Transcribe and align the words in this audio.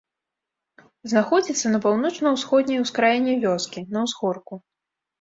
Знаходзіцца 1.11 1.67
на 1.75 1.83
паўночна-ўсходняй 1.85 2.83
ускраіне 2.87 3.39
вёскі, 3.47 3.89
на 3.97 4.09
ўзгорку. 4.11 4.53